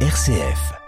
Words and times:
RCF. 0.00 0.85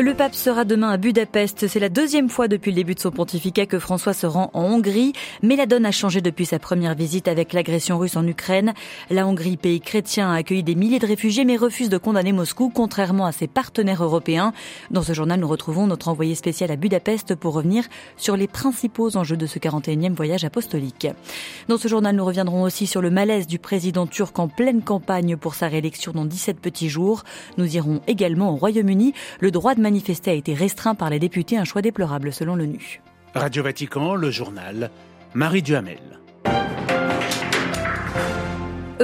Le 0.00 0.14
pape 0.14 0.34
sera 0.34 0.64
demain 0.64 0.88
à 0.88 0.96
Budapest. 0.96 1.68
C'est 1.68 1.78
la 1.78 1.90
deuxième 1.90 2.30
fois 2.30 2.48
depuis 2.48 2.70
le 2.70 2.76
début 2.76 2.94
de 2.94 3.00
son 3.00 3.10
pontificat 3.10 3.66
que 3.66 3.78
François 3.78 4.14
se 4.14 4.26
rend 4.26 4.50
en 4.54 4.62
Hongrie. 4.62 5.12
Mais 5.42 5.56
la 5.56 5.66
donne 5.66 5.84
a 5.84 5.90
changé 5.90 6.22
depuis 6.22 6.46
sa 6.46 6.58
première 6.58 6.94
visite 6.94 7.28
avec 7.28 7.52
l'agression 7.52 7.98
russe 7.98 8.16
en 8.16 8.26
Ukraine. 8.26 8.72
La 9.10 9.26
Hongrie, 9.26 9.58
pays 9.58 9.82
chrétien, 9.82 10.30
a 10.30 10.36
accueilli 10.36 10.62
des 10.62 10.74
milliers 10.74 11.00
de 11.00 11.06
réfugiés 11.06 11.44
mais 11.44 11.58
refuse 11.58 11.90
de 11.90 11.98
condamner 11.98 12.32
Moscou, 12.32 12.70
contrairement 12.74 13.26
à 13.26 13.32
ses 13.32 13.46
partenaires 13.46 14.02
européens. 14.02 14.54
Dans 14.90 15.02
ce 15.02 15.12
journal, 15.12 15.38
nous 15.38 15.46
retrouvons 15.46 15.86
notre 15.86 16.08
envoyé 16.08 16.34
spécial 16.34 16.70
à 16.70 16.76
Budapest 16.76 17.34
pour 17.34 17.52
revenir 17.52 17.84
sur 18.16 18.38
les 18.38 18.48
principaux 18.48 19.18
enjeux 19.18 19.36
de 19.36 19.44
ce 19.44 19.58
41e 19.58 20.14
voyage 20.14 20.44
apostolique. 20.44 21.08
Dans 21.68 21.76
ce 21.76 21.88
journal, 21.88 22.16
nous 22.16 22.24
reviendrons 22.24 22.62
aussi 22.62 22.86
sur 22.86 23.02
le 23.02 23.10
malaise 23.10 23.46
du 23.46 23.58
président 23.58 24.06
turc 24.06 24.38
en 24.38 24.48
pleine 24.48 24.80
campagne 24.80 25.36
pour 25.36 25.54
sa 25.54 25.68
réélection 25.68 26.12
dans 26.12 26.24
17 26.24 26.58
petits 26.58 26.88
jours. 26.88 27.22
Nous 27.58 27.76
irons 27.76 28.00
également 28.06 28.50
au 28.50 28.56
Royaume-Uni. 28.56 29.12
Le 29.40 29.50
droit 29.50 29.74
de 29.74 29.89
manifester 29.90 30.30
a 30.30 30.34
été 30.34 30.54
restreint 30.54 30.94
par 30.94 31.10
les 31.10 31.18
députés, 31.18 31.56
un 31.56 31.64
choix 31.64 31.82
déplorable 31.82 32.32
selon 32.32 32.54
l'ONU. 32.54 33.02
Radio 33.34 33.64
Vatican, 33.64 34.14
le 34.14 34.30
journal, 34.30 34.90
Marie 35.34 35.62
Duhamel. 35.62 36.20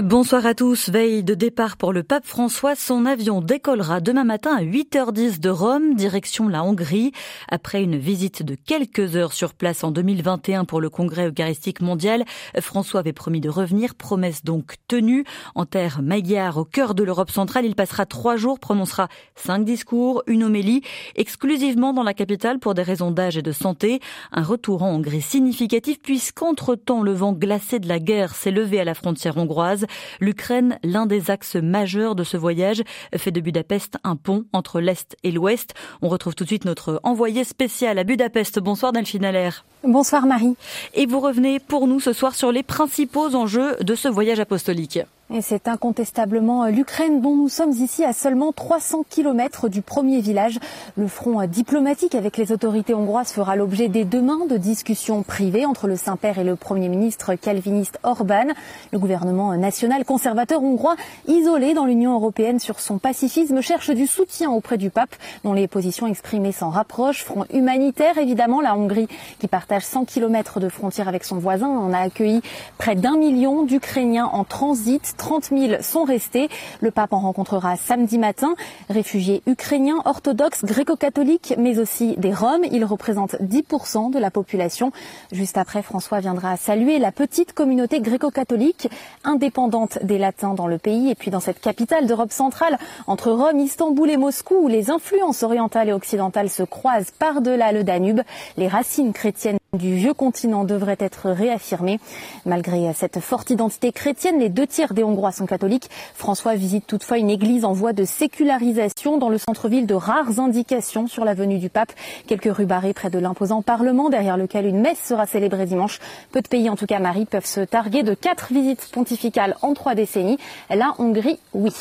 Bonsoir 0.03 0.45
à 0.45 0.53
tous. 0.53 0.91
Veille 0.91 1.25
de 1.25 1.33
départ 1.33 1.79
pour 1.79 1.91
le 1.91 2.03
pape 2.03 2.27
François. 2.27 2.75
Son 2.75 3.07
avion 3.07 3.41
décollera 3.41 4.03
demain 4.03 4.25
matin 4.25 4.55
à 4.55 4.63
8h10 4.63 5.41
de 5.41 5.49
Rome, 5.49 5.95
direction 5.95 6.49
la 6.49 6.63
Hongrie. 6.63 7.13
Après 7.49 7.83
une 7.83 7.97
visite 7.97 8.43
de 8.43 8.57
quelques 8.57 9.17
heures 9.17 9.33
sur 9.33 9.55
place 9.55 9.85
en 9.85 9.93
2021 9.93 10.67
pour 10.67 10.83
le 10.83 10.91
congrès 10.91 11.31
eucharistique 11.31 11.81
mondial, 11.81 12.27
François 12.61 13.01
avait 13.01 13.15
promis 13.15 13.41
de 13.41 13.49
revenir. 13.49 13.95
Promesse 13.95 14.45
donc 14.45 14.75
tenue. 14.87 15.25
En 15.55 15.65
terre 15.65 16.03
magyare, 16.03 16.59
au 16.59 16.67
cœur 16.67 16.95
de 16.95 17.03
l'Europe 17.03 17.31
centrale, 17.31 17.65
il 17.65 17.75
passera 17.75 18.05
trois 18.05 18.37
jours, 18.37 18.59
prononcera 18.59 19.09
cinq 19.35 19.65
discours, 19.65 20.23
une 20.27 20.45
homélie, 20.45 20.83
exclusivement 21.15 21.95
dans 21.95 22.03
la 22.03 22.13
capitale 22.13 22.59
pour 22.59 22.75
des 22.75 22.83
raisons 22.83 23.13
d'âge 23.13 23.39
et 23.39 23.43
de 23.43 23.53
santé. 23.53 24.01
Un 24.31 24.43
retour 24.43 24.83
en 24.83 24.91
Hongrie 24.91 25.23
significatif 25.23 26.01
puisqu'entre-temps, 26.03 27.03
le 27.03 27.15
vent 27.15 27.33
glacé 27.33 27.79
de 27.79 27.89
la 27.89 27.99
guerre 27.99 28.35
s'est 28.35 28.51
levé 28.51 28.79
à 28.79 28.85
la 28.85 28.93
frontière 28.93 29.39
hongroise. 29.39 29.86
L'Ukraine, 30.21 30.79
l'un 30.83 31.07
des 31.07 31.31
axes 31.31 31.57
majeurs 31.57 32.15
de 32.15 32.25
ce 32.25 32.37
voyage, 32.37 32.83
fait 33.17 33.31
de 33.31 33.41
Budapest 33.41 33.97
un 34.05 34.17
pont 34.17 34.45
entre 34.53 34.81
l'Est 34.81 35.17
et 35.23 35.31
l'Ouest. 35.31 35.75
On 36.03 36.09
retrouve 36.09 36.35
tout 36.35 36.45
de 36.45 36.49
suite 36.49 36.65
notre 36.65 37.01
envoyé 37.03 37.45
spécial 37.45 37.99
à 37.99 38.05
Budapest. 38.05 38.59
Bonsoir 38.59 38.93
Delphine 38.93 39.25
Allaire. 39.25 39.65
Bonsoir 39.85 40.27
Marie. 40.27 40.57
Et 40.95 41.07
vous 41.07 41.21
revenez 41.21 41.61
pour 41.61 41.87
nous 41.87 42.01
ce 42.01 42.13
soir 42.13 42.35
sur 42.35 42.53
les 42.53 42.63
principaux 42.63 43.35
enjeux 43.35 43.77
de 43.81 43.95
ce 43.95 44.09
voyage 44.09 44.41
apostolique. 44.41 45.01
Et 45.35 45.43
c'est 45.43 45.67
incontestablement 45.67 46.67
l'Ukraine 46.67 47.21
dont 47.21 47.35
nous 47.35 47.49
sommes 47.49 47.73
ici 47.73 48.05
à 48.05 48.13
seulement 48.13 48.53
300 48.53 49.05
km 49.11 49.69
du 49.69 49.83
premier 49.83 50.21
village. 50.21 50.61
Le 50.97 51.09
front 51.09 51.45
diplomatique 51.49 52.15
avec 52.15 52.37
les 52.37 52.53
autorités 52.53 52.95
hongroises 52.95 53.33
fera 53.33 53.57
l'objet 53.57 53.89
dès 53.89 54.05
demain 54.05 54.47
de 54.49 54.57
discussions 54.57 55.25
privées 55.25 55.67
entre 55.67 55.89
le 55.89 55.97
Saint-Père 55.97 56.39
et 56.39 56.45
le 56.45 56.55
Premier 56.55 56.89
ministre 56.89 57.35
calviniste 57.35 57.99
Orban. 58.05 58.47
Le 58.93 59.01
gouvernement 59.01 59.57
national 59.57 60.05
conservateur 60.05 60.63
hongrois, 60.63 60.95
isolé 61.27 61.75
dans 61.75 61.87
l'Union 61.87 62.15
européenne 62.15 62.61
sur 62.61 62.79
son 62.79 62.99
pacifisme, 62.99 63.61
cherche 63.63 63.91
du 63.91 64.07
soutien 64.07 64.53
auprès 64.53 64.79
du 64.79 64.91
pape, 64.91 65.17
dont 65.43 65.55
les 65.55 65.67
positions 65.67 66.07
exprimées 66.07 66.53
s'en 66.53 66.71
rapprochent. 66.71 67.25
Front 67.25 67.47
humanitaire, 67.53 68.17
évidemment, 68.19 68.61
la 68.61 68.77
Hongrie, 68.77 69.09
qui 69.41 69.49
partage 69.49 69.83
100 69.83 70.05
km 70.05 70.61
de 70.61 70.69
frontière 70.69 71.09
avec 71.09 71.25
son 71.25 71.39
voisin, 71.39 71.67
en 71.67 71.93
a 71.93 71.99
accueilli 71.99 72.43
près 72.79 72.95
d'un 72.95 73.17
million 73.17 73.65
d'Ukrainiens 73.65 74.27
en 74.27 74.45
transit 74.45 75.16
30 75.17 75.51
000 75.51 75.83
sont 75.83 76.05
restés. 76.05 76.49
Le 76.81 76.91
pape 76.91 77.13
en 77.13 77.21
rencontrera 77.21 77.77
samedi 77.77 78.19
matin. 78.19 78.55
Réfugiés 78.89 79.43
ukrainiens, 79.47 80.01
orthodoxes, 80.05 80.65
gréco-catholiques, 80.65 81.55
mais 81.59 81.79
aussi 81.79 82.15
des 82.17 82.33
Roms. 82.33 82.65
Ils 82.71 82.85
représentent 82.85 83.37
10% 83.41 84.11
de 84.11 84.19
la 84.19 84.31
population. 84.31 84.93
Juste 85.33 85.57
après, 85.57 85.83
François 85.83 86.21
viendra 86.21 86.57
saluer 86.57 86.99
la 86.99 87.13
petite 87.13 87.53
communauté 87.53 88.01
gréco-catholique 88.01 88.89
indépendante 89.25 89.99
des 90.03 90.19
Latins 90.19 90.55
dans 90.55 90.67
le 90.67 90.79
pays. 90.79 91.11
Et 91.11 91.15
puis 91.15 91.31
dans 91.31 91.41
cette 91.41 91.61
capitale 91.61 92.07
d'Europe 92.07 92.33
centrale, 92.33 92.79
entre 93.07 93.31
Rome, 93.31 93.59
Istanbul 93.61 94.11
et 94.11 94.17
Moscou, 94.17 94.57
où 94.63 94.69
les 94.69 94.91
influences 94.91 95.43
orientales 95.43 95.89
et 95.89 95.93
occidentales 95.93 96.51
se 96.51 96.63
croisent 96.63 97.13
par-delà 97.19 97.73
le 97.73 97.85
Danube, 97.85 98.21
les 98.57 98.69
racines 98.69 99.13
chrétiennes 99.13 99.59
du 99.77 99.95
vieux 99.95 100.15
continent 100.15 100.65
devraient 100.65 100.97
être 100.99 101.31
réaffirmées. 101.31 102.01
Malgré 102.45 102.93
cette 102.95 103.21
forte 103.21 103.51
identité 103.51 103.93
chrétienne, 103.93 104.39
les 104.39 104.49
deux 104.49 104.67
tiers 104.67 104.95
des 104.95 105.05
Hongrois 105.05 105.33
sont 105.33 105.47
catholiques. 105.47 105.89
François 106.15 106.55
visite 106.55 106.87
toutefois 106.87 107.19
une 107.19 107.31
église 107.31 107.65
en 107.65 107.73
voie 107.73 107.93
de 107.93 108.05
sécularisation 108.05 109.19
dans 109.19 109.29
le 109.29 109.39
centre-ville 109.39 109.87
de 109.87 109.95
rares 109.95 110.41
indications 110.41 111.07
sur 111.07 111.25
la 111.25 111.35
venue 111.35 111.59
du 111.59 111.69
pape. 111.69 111.93
Quelques 112.27 112.55
rues 112.55 112.67
barrées 112.67 112.95
près 112.95 113.11
de 113.11 113.19
l'imposant 113.19 113.63
Parlement, 113.63 114.09
derrière 114.09 114.37
lequel 114.37 114.67
une 114.67 114.81
messe 114.81 115.01
sera 115.03 115.27
célébrée 115.27 115.67
dimanche. 115.67 116.01
Peu 116.33 116.41
de 116.41 116.49
pays, 116.49 116.69
en 116.71 116.77
tout 116.77 116.87
cas 116.87 116.99
Marie, 116.99 117.27
peuvent 117.27 117.47
se 117.47 117.61
targuer 117.61 118.03
de 118.03 118.15
quatre 118.15 118.53
visites 118.53 118.89
pontificales 118.93 119.57
en 119.63 119.75
trois 119.75 119.95
décennies. 119.95 120.39
La 120.71 120.95
Hongrie, 120.99 121.39
oui. 121.55 121.73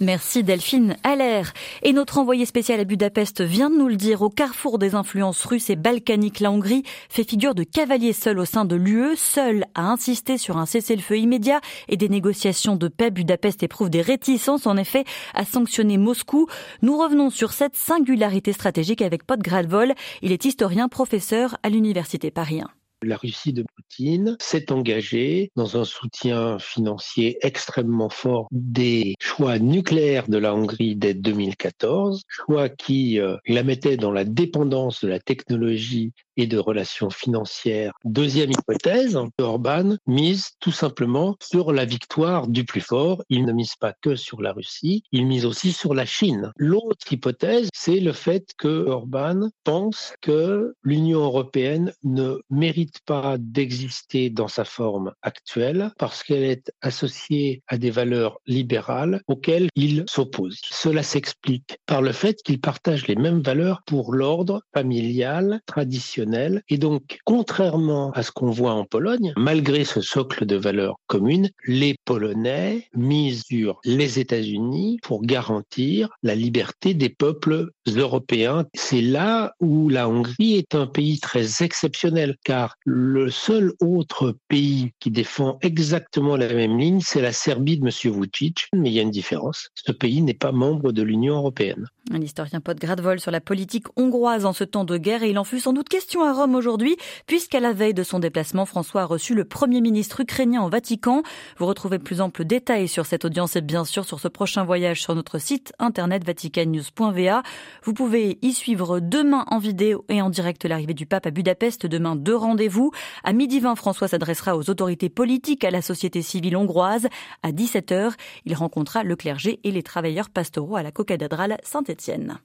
Merci 0.00 0.42
Delphine 0.42 0.96
Allaire. 1.04 1.52
Et 1.82 1.92
notre 1.92 2.18
envoyé 2.18 2.46
spécial 2.46 2.80
à 2.80 2.84
Budapest 2.84 3.42
vient 3.42 3.70
de 3.70 3.76
nous 3.76 3.86
le 3.86 3.94
dire, 3.94 4.22
au 4.22 4.28
carrefour 4.28 4.78
des 4.78 4.96
influences 4.96 5.44
russes 5.44 5.70
et 5.70 5.76
balkaniques, 5.76 6.40
la 6.40 6.50
Hongrie 6.50 6.82
fait 7.08 7.28
figure 7.28 7.54
de 7.54 7.62
cavalier 7.62 8.12
seul 8.12 8.40
au 8.40 8.44
sein 8.44 8.64
de 8.64 8.74
l'UE, 8.74 9.16
seul 9.16 9.66
à 9.76 9.82
insister 9.90 10.36
sur 10.36 10.56
un 10.56 10.66
cessez-le-feu 10.66 11.18
immédiat 11.18 11.60
et 11.88 11.96
des 11.96 12.08
négociations 12.08 12.74
de 12.74 12.88
paix. 12.88 13.12
Budapest 13.12 13.62
éprouve 13.62 13.88
des 13.88 14.02
réticences, 14.02 14.66
en 14.66 14.76
effet, 14.76 15.04
à 15.32 15.44
sanctionner 15.44 15.96
Moscou. 15.96 16.48
Nous 16.82 16.98
revenons 16.98 17.30
sur 17.30 17.52
cette 17.52 17.76
singularité 17.76 18.52
stratégique 18.52 19.02
avec 19.02 19.24
Pod 19.24 19.40
Gradvol. 19.40 19.94
Il 20.22 20.32
est 20.32 20.44
historien, 20.44 20.88
professeur 20.88 21.56
à 21.62 21.68
l'Université 21.68 22.32
Paris 22.32 22.60
1 22.60 22.83
la 23.04 23.16
Russie 23.16 23.52
de 23.52 23.64
Poutine 23.74 24.36
s'est 24.40 24.72
engagée 24.72 25.50
dans 25.56 25.76
un 25.76 25.84
soutien 25.84 26.58
financier 26.58 27.38
extrêmement 27.42 28.08
fort 28.08 28.48
des 28.50 29.14
choix 29.20 29.58
nucléaires 29.58 30.28
de 30.28 30.38
la 30.38 30.54
Hongrie 30.54 30.96
dès 30.96 31.14
2014, 31.14 32.22
choix 32.28 32.68
qui 32.68 33.20
euh, 33.20 33.36
la 33.46 33.62
mettait 33.62 33.96
dans 33.96 34.12
la 34.12 34.24
dépendance 34.24 35.04
de 35.04 35.08
la 35.08 35.20
technologie 35.20 36.12
et 36.36 36.46
de 36.46 36.58
relations 36.58 37.10
financières. 37.10 37.92
Deuxième 38.04 38.50
hypothèse, 38.50 39.18
Orban 39.38 39.96
mise 40.06 40.50
tout 40.60 40.72
simplement 40.72 41.36
sur 41.40 41.72
la 41.72 41.84
victoire 41.84 42.48
du 42.48 42.64
plus 42.64 42.80
fort. 42.80 43.22
Il 43.28 43.44
ne 43.44 43.52
mise 43.52 43.76
pas 43.76 43.92
que 44.02 44.16
sur 44.16 44.42
la 44.42 44.52
Russie, 44.52 45.04
il 45.12 45.26
mise 45.26 45.46
aussi 45.46 45.72
sur 45.72 45.94
la 45.94 46.06
Chine. 46.06 46.52
L'autre 46.56 47.12
hypothèse, 47.12 47.68
c'est 47.72 48.00
le 48.00 48.12
fait 48.12 48.52
que 48.58 48.86
Orban 48.86 49.48
pense 49.62 50.14
que 50.20 50.74
l'Union 50.82 51.20
européenne 51.20 51.92
ne 52.02 52.38
mérite 52.50 52.93
pas 53.06 53.36
d'exister 53.38 54.30
dans 54.30 54.48
sa 54.48 54.64
forme 54.64 55.12
actuelle 55.22 55.90
parce 55.98 56.22
qu'elle 56.22 56.44
est 56.44 56.72
associée 56.80 57.62
à 57.68 57.78
des 57.78 57.90
valeurs 57.90 58.38
libérales 58.46 59.20
auxquelles 59.28 59.68
il 59.76 60.04
s'oppose. 60.08 60.60
Cela 60.70 61.02
s'explique 61.02 61.78
par 61.86 62.02
le 62.02 62.12
fait 62.12 62.42
qu'il 62.42 62.60
partage 62.60 63.06
les 63.06 63.16
mêmes 63.16 63.42
valeurs 63.42 63.82
pour 63.86 64.14
l'ordre 64.14 64.62
familial 64.74 65.60
traditionnel 65.66 66.62
et 66.68 66.78
donc, 66.78 67.18
contrairement 67.24 68.10
à 68.12 68.22
ce 68.22 68.30
qu'on 68.30 68.50
voit 68.50 68.72
en 68.72 68.84
Pologne, 68.84 69.32
malgré 69.36 69.84
ce 69.84 70.00
socle 70.00 70.46
de 70.46 70.56
valeurs 70.56 70.96
communes, 71.06 71.50
les 71.66 71.96
Polonais 72.04 72.88
misent 72.94 73.44
sur 73.44 73.80
les 73.84 74.18
États-Unis 74.18 74.98
pour 75.02 75.22
garantir 75.22 76.08
la 76.22 76.34
liberté 76.34 76.94
des 76.94 77.08
peuples 77.08 77.70
européens. 77.86 78.64
C'est 78.74 79.02
là 79.02 79.54
où 79.60 79.88
la 79.88 80.08
Hongrie 80.08 80.56
est 80.56 80.74
un 80.74 80.86
pays 80.86 81.18
très 81.20 81.62
exceptionnel, 81.62 82.36
car 82.44 82.76
le 82.84 83.30
seul 83.30 83.72
autre 83.80 84.36
pays 84.48 84.92
qui 85.00 85.10
défend 85.10 85.58
exactement 85.62 86.36
la 86.36 86.52
même 86.52 86.78
ligne, 86.78 87.00
c'est 87.00 87.22
la 87.22 87.32
Serbie 87.32 87.78
de 87.78 87.86
M. 87.86 88.14
Vucic, 88.14 88.68
mais 88.74 88.90
il 88.90 88.92
y 88.94 88.98
a 88.98 89.02
une 89.02 89.10
différence. 89.10 89.70
Ce 89.74 89.90
pays 89.90 90.20
n'est 90.20 90.34
pas 90.34 90.52
membre 90.52 90.92
de 90.92 91.02
l'Union 91.02 91.36
européenne. 91.36 91.88
Un 92.12 92.20
historien 92.20 92.60
Pod 92.60 92.78
Gradvol 92.78 93.18
sur 93.18 93.30
la 93.30 93.40
politique 93.40 93.86
hongroise 93.96 94.44
en 94.44 94.52
ce 94.52 94.62
temps 94.62 94.84
de 94.84 94.98
guerre 94.98 95.22
et 95.22 95.30
il 95.30 95.38
en 95.38 95.44
fut 95.44 95.58
sans 95.58 95.72
doute 95.72 95.88
question 95.88 96.22
à 96.22 96.34
Rome 96.34 96.54
aujourd'hui 96.54 96.98
puisqu'à 97.26 97.60
la 97.60 97.72
veille 97.72 97.94
de 97.94 98.02
son 98.02 98.18
déplacement, 98.18 98.66
François 98.66 99.02
a 99.02 99.04
reçu 99.06 99.34
le 99.34 99.46
premier 99.46 99.80
ministre 99.80 100.20
ukrainien 100.20 100.62
au 100.62 100.68
Vatican. 100.68 101.22
Vous 101.56 101.64
retrouvez 101.64 101.98
plus 101.98 102.20
ample 102.20 102.44
détails 102.44 102.88
sur 102.88 103.06
cette 103.06 103.24
audience 103.24 103.56
et 103.56 103.62
bien 103.62 103.86
sûr 103.86 104.04
sur 104.04 104.20
ce 104.20 104.28
prochain 104.28 104.64
voyage 104.64 105.00
sur 105.00 105.14
notre 105.14 105.38
site 105.38 105.72
internet 105.78 106.24
vaticannews.va. 106.24 107.42
Vous 107.84 107.94
pouvez 107.94 108.38
y 108.42 108.52
suivre 108.52 109.00
demain 109.00 109.46
en 109.48 109.58
vidéo 109.58 110.04
et 110.10 110.20
en 110.20 110.28
direct 110.28 110.66
l'arrivée 110.66 110.92
du 110.92 111.06
pape 111.06 111.24
à 111.24 111.30
Budapest. 111.30 111.86
Demain, 111.86 112.16
deux 112.16 112.36
rendez-vous. 112.36 112.90
À 113.22 113.32
midi 113.32 113.60
20, 113.60 113.76
François 113.76 114.08
s'adressera 114.08 114.58
aux 114.58 114.68
autorités 114.68 115.08
politiques, 115.08 115.64
à 115.64 115.70
la 115.70 115.80
société 115.80 116.20
civile 116.20 116.58
hongroise. 116.58 117.08
À 117.42 117.50
17h, 117.50 118.12
il 118.44 118.54
rencontrera 118.54 119.04
le 119.04 119.16
clergé 119.16 119.58
et 119.64 119.70
les 119.70 119.82
travailleurs 119.82 120.28
pastoraux 120.28 120.76
à 120.76 120.82
la 120.82 120.92
cocathédrale 120.92 121.56
Saint-Étienne. 121.94 122.38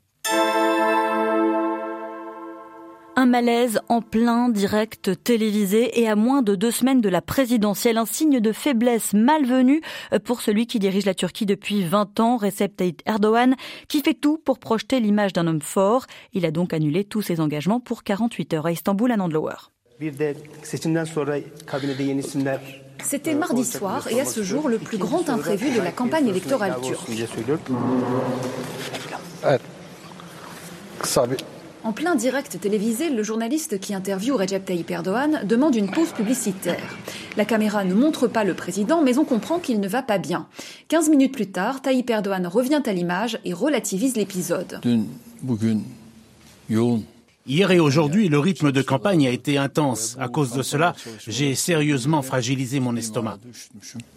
Un 3.15 3.25
malaise 3.25 3.81
en 3.89 4.01
plein 4.01 4.47
direct 4.47 5.11
télévisé 5.23 5.99
et 5.99 6.07
à 6.07 6.15
moins 6.15 6.41
de 6.41 6.55
deux 6.55 6.71
semaines 6.71 7.01
de 7.01 7.09
la 7.09 7.21
présidentielle. 7.21 7.97
Un 7.97 8.05
signe 8.05 8.39
de 8.39 8.51
faiblesse 8.53 9.13
malvenu 9.13 9.81
pour 10.23 10.41
celui 10.41 10.67
qui 10.67 10.79
dirige 10.79 11.05
la 11.05 11.13
Turquie 11.13 11.45
depuis 11.45 11.83
20 11.83 12.19
ans, 12.21 12.37
Recep 12.37 12.77
Tayyip 12.77 13.01
Erdogan, 13.05 13.55
qui 13.89 14.01
fait 14.01 14.13
tout 14.13 14.37
pour 14.37 14.59
projeter 14.59 15.01
l'image 15.01 15.33
d'un 15.33 15.47
homme 15.47 15.61
fort. 15.61 16.05
Il 16.31 16.45
a 16.45 16.51
donc 16.51 16.73
annulé 16.73 17.03
tous 17.03 17.21
ses 17.21 17.41
engagements 17.41 17.81
pour 17.81 18.03
48 18.03 18.53
heures 18.53 18.67
à 18.67 18.71
Istanbul, 18.71 19.11
à 19.11 19.17
Nandlower. 19.17 19.55
C'était 23.03 23.35
mardi 23.35 23.65
soir 23.65 24.07
et 24.09 24.21
à 24.21 24.25
ce 24.25 24.43
jour 24.43 24.69
le 24.69 24.77
plus 24.77 24.97
grand 24.97 25.29
imprévu 25.29 25.71
de 25.75 25.81
la 25.81 25.91
campagne 25.91 26.27
électorale 26.27 26.75
turque. 26.81 27.09
En 31.83 31.93
plein 31.93 32.15
direct 32.15 32.59
télévisé, 32.59 33.09
le 33.09 33.23
journaliste 33.23 33.79
qui 33.79 33.93
interviewe 33.93 34.35
Recep 34.35 34.65
Tayyip 34.65 34.91
Erdogan 34.91 35.41
demande 35.45 35.75
une 35.75 35.89
pause 35.89 36.11
publicitaire. 36.11 36.97
La 37.37 37.45
caméra 37.45 37.85
ne 37.85 37.93
montre 37.93 38.27
pas 38.27 38.43
le 38.43 38.53
président, 38.53 39.01
mais 39.01 39.17
on 39.17 39.23
comprend 39.23 39.59
qu'il 39.59 39.79
ne 39.79 39.87
va 39.87 40.01
pas 40.01 40.17
bien. 40.17 40.47
15 40.89 41.09
minutes 41.09 41.33
plus 41.33 41.51
tard, 41.51 41.81
Tayyip 41.81 42.09
Erdogan 42.09 42.45
revient 42.47 42.81
à 42.85 42.91
l'image 42.91 43.39
et 43.45 43.53
relativise 43.53 44.17
l'épisode. 44.17 44.81
Hier 47.49 47.71
et 47.71 47.79
aujourd'hui, 47.79 48.29
le 48.29 48.37
rythme 48.37 48.71
de 48.71 48.83
campagne 48.83 49.25
a 49.25 49.31
été 49.31 49.57
intense. 49.57 50.15
À 50.19 50.27
cause 50.27 50.53
de 50.53 50.61
cela, 50.61 50.93
j'ai 51.27 51.55
sérieusement 51.55 52.21
fragilisé 52.21 52.79
mon 52.79 52.95
estomac. 52.95 53.39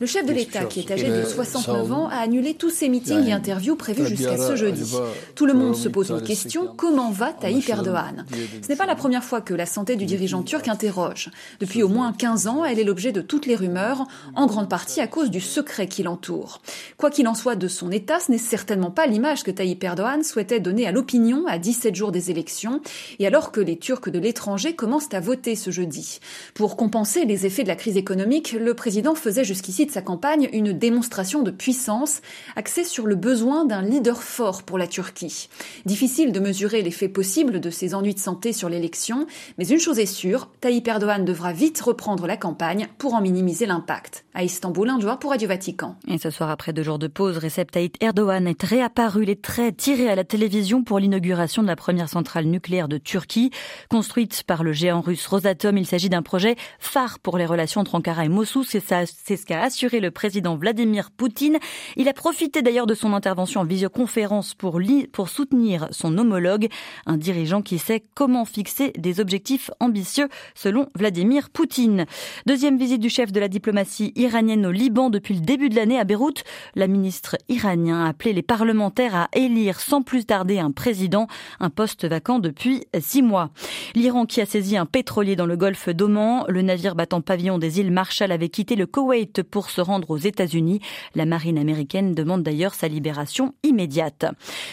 Le 0.00 0.06
chef 0.06 0.26
de 0.26 0.34
l'État, 0.34 0.66
qui 0.66 0.80
est 0.80 0.90
âgé 0.90 1.08
de 1.08 1.24
69 1.24 1.92
ans, 1.92 2.08
a 2.08 2.16
annulé 2.16 2.52
tous 2.52 2.68
ses 2.68 2.90
meetings 2.90 3.26
et 3.26 3.32
interviews 3.32 3.74
prévus 3.74 4.06
jusqu'à 4.06 4.36
ce 4.36 4.54
jeudi. 4.54 4.94
Tout 5.34 5.46
le 5.46 5.54
monde 5.54 5.74
se 5.74 5.88
pose 5.88 6.10
une 6.10 6.20
question, 6.20 6.74
comment 6.76 7.10
va 7.10 7.32
Tayyip 7.32 7.66
Erdogan 7.70 8.26
Ce 8.60 8.68
n'est 8.68 8.76
pas 8.76 8.84
la 8.84 8.96
première 8.96 9.24
fois 9.24 9.40
que 9.40 9.54
la 9.54 9.64
santé 9.64 9.96
du 9.96 10.04
dirigeant 10.04 10.42
turc 10.42 10.68
interroge. 10.68 11.30
Depuis 11.58 11.82
au 11.82 11.88
moins 11.88 12.12
15 12.12 12.48
ans, 12.48 12.66
elle 12.66 12.78
est 12.78 12.84
l'objet 12.84 13.12
de 13.12 13.22
toutes 13.22 13.46
les 13.46 13.56
rumeurs, 13.56 14.04
en 14.34 14.44
grande 14.44 14.68
partie 14.68 15.00
à 15.00 15.06
cause 15.06 15.30
du 15.30 15.40
secret 15.40 15.86
qui 15.86 16.02
l'entoure. 16.02 16.60
Quoi 16.98 17.08
qu'il 17.08 17.26
en 17.26 17.34
soit 17.34 17.56
de 17.56 17.68
son 17.68 17.90
état, 17.92 18.20
ce 18.20 18.30
n'est 18.30 18.36
certainement 18.36 18.90
pas 18.90 19.06
l'image 19.06 19.42
que 19.42 19.50
Tayyip 19.50 19.82
Erdogan 19.82 20.22
souhaitait 20.22 20.60
donner 20.60 20.86
à 20.86 20.92
l'opinion 20.92 21.46
à 21.46 21.56
17 21.56 21.94
jours 21.94 22.12
des 22.12 22.30
élections 22.30 22.82
et 23.22 23.26
alors 23.28 23.52
que 23.52 23.60
les 23.60 23.78
Turcs 23.78 24.10
de 24.10 24.18
l'étranger 24.18 24.74
commencent 24.74 25.14
à 25.14 25.20
voter 25.20 25.54
ce 25.54 25.70
jeudi. 25.70 26.18
Pour 26.54 26.76
compenser 26.76 27.24
les 27.24 27.46
effets 27.46 27.62
de 27.62 27.68
la 27.68 27.76
crise 27.76 27.96
économique, 27.96 28.52
le 28.52 28.74
président 28.74 29.14
faisait 29.14 29.44
jusqu'ici 29.44 29.86
de 29.86 29.92
sa 29.92 30.02
campagne 30.02 30.48
une 30.52 30.72
démonstration 30.72 31.42
de 31.42 31.52
puissance 31.52 32.20
axée 32.56 32.82
sur 32.82 33.06
le 33.06 33.14
besoin 33.14 33.64
d'un 33.64 33.82
leader 33.82 34.24
fort 34.24 34.64
pour 34.64 34.76
la 34.76 34.88
Turquie. 34.88 35.48
Difficile 35.86 36.32
de 36.32 36.40
mesurer 36.40 36.82
l'effet 36.82 37.08
possible 37.08 37.60
de 37.60 37.70
ces 37.70 37.94
ennuis 37.94 38.14
de 38.14 38.18
santé 38.18 38.52
sur 38.52 38.68
l'élection, 38.68 39.26
mais 39.56 39.68
une 39.68 39.78
chose 39.78 40.00
est 40.00 40.06
sûre, 40.06 40.48
Tayyip 40.60 40.88
Erdogan 40.88 41.24
devra 41.24 41.52
vite 41.52 41.80
reprendre 41.80 42.26
la 42.26 42.36
campagne 42.36 42.88
pour 42.98 43.14
en 43.14 43.20
minimiser 43.20 43.66
l'impact. 43.66 44.24
À 44.34 44.42
Istanbul, 44.42 44.88
un 44.88 44.98
joueur 44.98 45.20
pour 45.20 45.30
Radio 45.30 45.46
Vatican. 45.46 45.94
Et 46.08 46.18
ce 46.18 46.30
soir, 46.30 46.50
après 46.50 46.72
deux 46.72 46.82
jours 46.82 46.98
de 46.98 47.06
pause, 47.06 47.38
Recep 47.38 47.70
Tayyip 47.70 47.98
Erdogan 48.00 48.48
est 48.48 48.62
réapparu 48.64 49.24
les 49.24 49.36
traits 49.36 49.76
tirés 49.76 50.10
à 50.10 50.16
la 50.16 50.24
télévision 50.24 50.82
pour 50.82 50.98
l'inauguration 50.98 51.62
de 51.62 51.68
la 51.68 51.76
première 51.76 52.08
centrale 52.08 52.46
nucléaire 52.46 52.88
de 52.88 52.98
Turquie 52.98 53.11
Turquie. 53.12 53.50
Construite 53.90 54.42
par 54.46 54.64
le 54.64 54.72
géant 54.72 55.02
russe 55.02 55.26
Rosatom, 55.26 55.76
il 55.76 55.84
s'agit 55.84 56.08
d'un 56.08 56.22
projet 56.22 56.56
phare 56.78 57.18
pour 57.18 57.36
les 57.36 57.44
relations 57.44 57.82
entre 57.82 57.94
Ankara 57.94 58.24
et 58.24 58.30
Mossoul. 58.30 58.64
C'est 58.64 58.80
ce 58.80 59.44
qu'a 59.44 59.60
assuré 59.60 60.00
le 60.00 60.10
président 60.10 60.56
Vladimir 60.56 61.10
Poutine. 61.10 61.58
Il 61.96 62.08
a 62.08 62.14
profité 62.14 62.62
d'ailleurs 62.62 62.86
de 62.86 62.94
son 62.94 63.12
intervention 63.12 63.60
en 63.60 63.64
visioconférence 63.64 64.54
pour, 64.54 64.80
pour 65.12 65.28
soutenir 65.28 65.88
son 65.90 66.16
homologue, 66.16 66.68
un 67.04 67.18
dirigeant 67.18 67.60
qui 67.60 67.78
sait 67.78 68.02
comment 68.14 68.46
fixer 68.46 68.94
des 68.96 69.20
objectifs 69.20 69.70
ambitieux 69.78 70.30
selon 70.54 70.88
Vladimir 70.94 71.50
Poutine. 71.50 72.06
Deuxième 72.46 72.78
visite 72.78 73.02
du 73.02 73.10
chef 73.10 73.30
de 73.30 73.40
la 73.40 73.48
diplomatie 73.48 74.14
iranienne 74.16 74.64
au 74.64 74.72
Liban 74.72 75.10
depuis 75.10 75.34
le 75.34 75.40
début 75.42 75.68
de 75.68 75.76
l'année 75.76 75.98
à 75.98 76.04
Beyrouth. 76.04 76.44
La 76.76 76.86
ministre 76.86 77.36
iranienne 77.50 77.94
a 77.94 78.08
appelé 78.08 78.32
les 78.32 78.40
parlementaires 78.40 79.14
à 79.14 79.28
élire 79.34 79.80
sans 79.80 80.00
plus 80.00 80.24
tarder 80.24 80.60
un 80.60 80.70
président, 80.70 81.26
un 81.60 81.68
poste 81.68 82.06
vacant 82.06 82.38
depuis 82.38 82.86
six 83.00 83.22
mois. 83.22 83.50
L'Iran 83.94 84.26
qui 84.26 84.40
a 84.40 84.46
saisi 84.46 84.76
un 84.76 84.86
pétrolier 84.86 85.36
dans 85.36 85.46
le 85.46 85.56
golfe 85.56 85.88
d'Oman, 85.88 86.44
le 86.48 86.62
navire 86.62 86.94
battant 86.94 87.20
pavillon 87.20 87.58
des 87.58 87.80
îles 87.80 87.90
Marshall 87.90 88.32
avait 88.32 88.48
quitté 88.48 88.76
le 88.76 88.86
Koweït 88.86 89.42
pour 89.42 89.70
se 89.70 89.80
rendre 89.80 90.10
aux 90.10 90.16
États-Unis. 90.16 90.80
La 91.14 91.24
marine 91.24 91.58
américaine 91.58 92.14
demande 92.14 92.42
d'ailleurs 92.42 92.74
sa 92.74 92.88
libération 92.88 93.54
immédiate. 93.62 94.26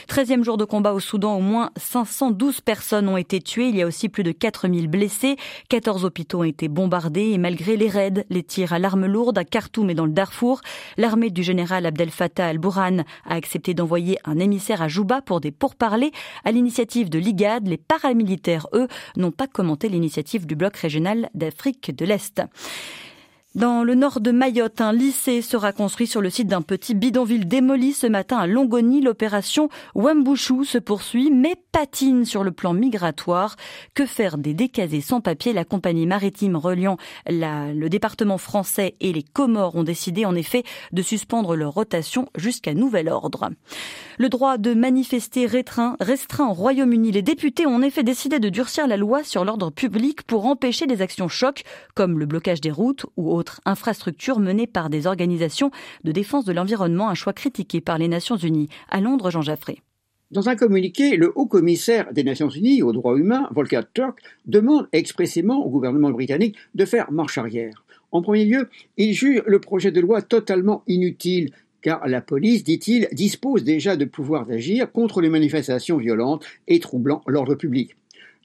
Treizième 0.08 0.44
jour 0.44 0.58
de 0.58 0.66
combat 0.66 0.94
au 0.94 1.00
Soudan, 1.00 1.38
au 1.38 1.42
moins 1.42 1.72
512 1.78 2.62
personnes 2.62 3.08
ont 3.08 3.18
été 3.18 3.42
tuées. 3.42 3.70
Il 3.70 3.76
y 3.76 3.82
a 3.82 3.88
aussi 3.88 4.10
plus 4.10 4.24
de 4.24 4.32
4000 4.32 4.88
blessés. 4.88 5.38
14 5.70 6.06
hôpitaux 6.06 6.40
ont 6.40 6.44
été 6.44 6.68
bombardés 6.68 7.32
et 7.32 7.38
malgré 7.38 7.78
les 7.78 7.90
raids, 7.90 8.26
les 8.30 8.44
tirs 8.44 8.74
à 8.74 8.80
l'arme 8.80 9.06
lourde 9.06 9.38
à 9.38 9.44
Khartoum 9.44 9.90
et 9.90 9.96
dans 9.96 10.06
le 10.06 10.12
Darfour, 10.12 10.62
l'armée 10.98 11.30
du 11.30 11.44
général 11.44 11.86
Abdel 11.86 12.10
Fattah 12.10 12.48
al-Burhan 12.48 13.04
a 13.26 13.36
accepté 13.36 13.74
d'envoyer 13.74 14.18
un 14.26 14.40
émissaire 14.40 14.82
à 14.82 14.88
Juba 14.88 15.22
pour 15.22 15.42
des 15.42 15.52
pourparlers 15.52 16.12
à 16.44 16.52
l'initiative 16.52 17.10
de 17.10 17.20
l'IGAD, 17.20 17.68
les 17.68 17.78
paramilitaires 18.10 18.30
militaires, 18.30 18.68
eux, 18.74 18.88
n'ont 19.18 19.32
pas 19.32 19.48
commenté 19.48 19.90
l'initiative 19.90 20.46
du 20.46 20.56
bloc 20.56 20.76
régional 20.76 21.30
d'Afrique 21.34 21.96
de 21.96 22.06
l'Est. 22.06 22.42
Dans 23.56 23.84
le 23.84 23.96
nord 23.96 24.20
de 24.20 24.30
Mayotte, 24.30 24.80
un 24.80 24.94
lycée 24.94 25.42
sera 25.42 25.72
construit 25.72 26.06
sur 26.06 26.22
le 26.22 26.30
site 26.30 26.48
d'un 26.48 26.62
petit 26.62 26.94
bidonville 26.94 27.48
démoli 27.48 27.94
ce 27.94 28.06
matin 28.06 28.38
à 28.38 28.46
Longoni. 28.46 29.02
L'opération 29.02 29.70
Wambouchou 29.96 30.64
se 30.64 30.78
poursuit, 30.78 31.32
mais 31.32 31.56
patine 31.72 32.26
sur 32.26 32.44
le 32.44 32.52
plan 32.52 32.74
migratoire. 32.74 33.56
Que 33.96 34.06
faire 34.06 34.38
des 34.38 34.54
décasés 34.54 35.02
sans 35.02 35.20
papier? 35.20 35.52
La 35.52 35.66
compagnie 35.66 36.06
maritime 36.06 36.56
reliant 36.56 36.98
le 37.28 37.88
département 37.88 38.38
français 38.38 38.94
et 39.00 39.12
les 39.12 39.24
Comores 39.24 39.76
ont 39.76 39.84
décidé 39.84 40.26
en 40.26 40.36
effet 40.36 40.62
de 40.92 41.02
suspendre 41.02 41.56
leur 41.56 41.74
rotation 41.74 42.28
jusqu'à 42.38 42.76
nouvel 42.76 43.10
ordre. 43.10 43.50
Le 44.20 44.30
droit 44.30 44.60
de 44.60 44.76
manifester 44.76 45.48
restreint, 45.48 45.96
restreint 46.00 46.50
au 46.50 46.54
Royaume-Uni. 46.54 47.14
Les 47.14 47.24
députés 47.24 47.66
ont 47.66 47.76
en 47.76 47.82
effet 47.82 48.04
décidé 48.04 48.38
de 48.38 48.50
durcir 48.50 48.86
la 48.86 48.98
loi 48.98 49.24
sur 49.24 49.44
l'ordre 49.44 49.72
public 49.72 50.22
pour 50.22 50.46
empêcher 50.46 50.86
des 50.86 51.02
actions 51.02 51.30
chocs 51.30 51.64
comme 51.96 52.20
le 52.20 52.28
blocage 52.28 52.62
des 52.62 52.70
routes 52.70 53.08
ou 53.18 53.39
autres 53.40 53.62
infrastructures 53.66 54.40
menées 54.40 54.68
par 54.68 54.92
des 54.92 55.08
organisations 55.08 55.72
de 56.04 56.12
défense 56.12 56.46
de 56.46 56.54
l'environnement, 56.54 57.10
un 57.10 57.16
choix 57.16 57.34
critiqué 57.34 57.82
par 57.82 57.98
les 57.98 58.08
Nations 58.08 58.36
Unies. 58.36 58.70
À 58.90 59.02
Londres, 59.02 59.32
Jean 59.32 59.42
Jaffré. 59.42 59.82
Dans 60.32 60.48
un 60.48 60.56
communiqué, 60.56 61.18
le 61.18 61.32
haut 61.36 61.48
commissaire 61.48 62.14
des 62.14 62.24
Nations 62.24 62.50
Unies 62.50 62.84
aux 62.84 62.92
droits 62.92 63.18
humains, 63.18 63.50
Volker 63.52 63.82
Turk, 63.92 64.20
demande 64.46 64.88
expressément 64.92 65.66
au 65.66 65.70
gouvernement 65.72 66.12
britannique 66.12 66.56
de 66.76 66.86
faire 66.86 67.12
marche 67.12 67.40
arrière. 67.40 67.84
En 68.12 68.22
premier 68.22 68.46
lieu, 68.46 68.70
il 68.98 69.14
juge 69.14 69.42
le 69.48 69.60
projet 69.60 69.92
de 69.92 70.02
loi 70.02 70.22
totalement 70.22 70.84
inutile, 70.86 71.52
car 71.82 72.08
la 72.08 72.22
police, 72.22 72.64
dit-il, 72.64 73.08
dispose 73.12 73.64
déjà 73.64 73.96
de 73.96 74.06
pouvoir 74.06 74.46
d'agir 74.46 74.92
contre 74.92 75.22
les 75.22 75.30
manifestations 75.30 75.98
violentes 75.98 76.46
et 76.68 76.80
troublant 76.80 77.22
l'ordre 77.26 77.56
public. 77.56 77.96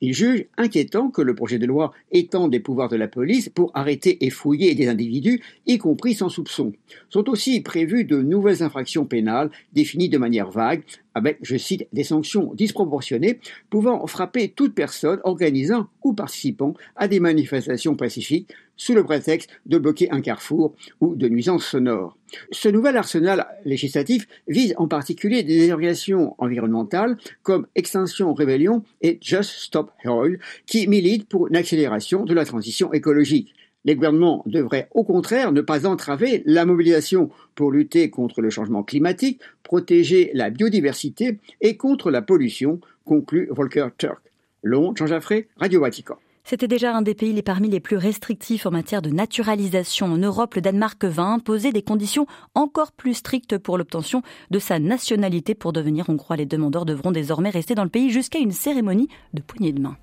Il 0.00 0.12
juge 0.12 0.46
inquiétant 0.56 1.10
que 1.10 1.22
le 1.22 1.34
projet 1.34 1.58
de 1.58 1.66
loi 1.66 1.92
étende 2.10 2.52
les 2.52 2.60
pouvoirs 2.60 2.88
de 2.88 2.96
la 2.96 3.08
police 3.08 3.48
pour 3.48 3.70
arrêter 3.74 4.24
et 4.24 4.30
fouiller 4.30 4.74
des 4.74 4.88
individus, 4.88 5.42
y 5.66 5.78
compris 5.78 6.14
sans 6.14 6.28
soupçon. 6.28 6.72
Sont 7.10 7.28
aussi 7.28 7.60
prévues 7.60 8.04
de 8.04 8.20
nouvelles 8.20 8.62
infractions 8.62 9.04
pénales 9.04 9.50
définies 9.72 10.08
de 10.08 10.18
manière 10.18 10.50
vague, 10.50 10.82
avec, 11.14 11.38
je 11.42 11.56
cite, 11.56 11.86
des 11.92 12.04
sanctions 12.04 12.52
disproportionnées 12.54 13.40
pouvant 13.70 14.06
frapper 14.06 14.48
toute 14.48 14.74
personne 14.74 15.20
organisant 15.24 15.88
ou 16.02 16.12
participant 16.12 16.74
à 16.96 17.08
des 17.08 17.20
manifestations 17.20 17.94
pacifiques 17.94 18.50
sous 18.76 18.94
le 18.94 19.04
prétexte 19.04 19.50
de 19.66 19.78
bloquer 19.78 20.10
un 20.10 20.20
carrefour 20.20 20.74
ou 21.00 21.14
de 21.14 21.28
nuisances 21.28 21.66
sonores. 21.66 22.16
Ce 22.50 22.68
nouvel 22.68 22.96
arsenal 22.96 23.46
législatif 23.64 24.26
vise 24.48 24.74
en 24.78 24.88
particulier 24.88 25.44
des 25.44 25.70
organisations 25.70 26.34
environnementales 26.38 27.16
comme 27.42 27.66
Extinction 27.76 28.34
Rébellion 28.34 28.82
et 29.00 29.18
Just 29.20 29.50
Stop 29.50 29.92
Oil 30.04 30.40
qui 30.66 30.88
militent 30.88 31.28
pour 31.28 31.46
une 31.46 31.56
accélération 31.56 32.24
de 32.24 32.34
la 32.34 32.44
transition 32.44 32.92
écologique. 32.92 33.54
Les 33.84 33.94
gouvernements 33.94 34.42
devraient 34.46 34.88
au 34.92 35.04
contraire 35.04 35.52
ne 35.52 35.60
pas 35.60 35.86
entraver 35.86 36.42
la 36.46 36.64
mobilisation 36.64 37.30
pour 37.54 37.70
lutter 37.70 38.08
contre 38.10 38.40
le 38.40 38.50
changement 38.50 38.82
climatique, 38.82 39.40
protéger 39.62 40.30
la 40.34 40.50
biodiversité 40.50 41.38
et 41.60 41.76
contre 41.76 42.10
la 42.10 42.22
pollution, 42.22 42.80
conclut 43.04 43.48
Volker 43.50 43.88
Turk. 43.98 44.22
Long, 44.62 44.94
Jean 44.96 45.06
Jaffré, 45.06 45.48
Radio 45.58 45.80
Vatican. 45.80 46.16
C'était 46.46 46.68
déjà 46.68 46.94
un 46.94 47.00
des 47.00 47.14
pays 47.14 47.32
les 47.32 47.42
parmi 47.42 47.70
les 47.70 47.80
plus 47.80 47.96
restrictifs 47.96 48.66
en 48.66 48.70
matière 48.70 49.00
de 49.00 49.08
naturalisation. 49.08 50.06
En 50.06 50.18
Europe, 50.18 50.54
le 50.54 50.60
Danemark 50.60 51.02
va 51.04 51.22
imposer 51.22 51.72
des 51.72 51.80
conditions 51.80 52.26
encore 52.54 52.92
plus 52.92 53.14
strictes 53.14 53.56
pour 53.56 53.78
l'obtention 53.78 54.22
de 54.50 54.58
sa 54.58 54.78
nationalité. 54.78 55.54
Pour 55.54 55.72
devenir 55.72 56.10
hongrois, 56.10 56.36
les 56.36 56.44
demandeurs 56.44 56.84
devront 56.84 57.12
désormais 57.12 57.48
rester 57.48 57.74
dans 57.74 57.84
le 57.84 57.88
pays 57.88 58.10
jusqu'à 58.10 58.38
une 58.38 58.52
cérémonie 58.52 59.08
de 59.32 59.40
poignée 59.40 59.72
de 59.72 59.80
main. 59.80 59.96